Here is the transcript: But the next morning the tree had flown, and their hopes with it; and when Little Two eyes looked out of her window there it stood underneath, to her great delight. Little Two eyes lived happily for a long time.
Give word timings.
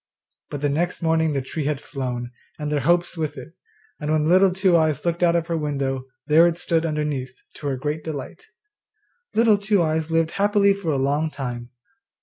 But 0.49 0.61
the 0.61 0.69
next 0.69 1.03
morning 1.03 1.33
the 1.33 1.43
tree 1.43 1.65
had 1.65 1.79
flown, 1.79 2.31
and 2.57 2.71
their 2.71 2.79
hopes 2.79 3.15
with 3.15 3.37
it; 3.37 3.53
and 3.99 4.11
when 4.11 4.27
Little 4.27 4.51
Two 4.51 4.75
eyes 4.75 5.05
looked 5.05 5.21
out 5.21 5.35
of 5.35 5.45
her 5.45 5.55
window 5.55 6.05
there 6.25 6.47
it 6.47 6.57
stood 6.57 6.87
underneath, 6.87 7.35
to 7.57 7.67
her 7.67 7.77
great 7.77 8.03
delight. 8.03 8.47
Little 9.35 9.59
Two 9.59 9.83
eyes 9.83 10.09
lived 10.09 10.31
happily 10.31 10.73
for 10.73 10.89
a 10.89 10.97
long 10.97 11.29
time. 11.29 11.69